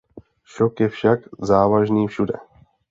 [0.53, 2.33] Šok je však závažný všude.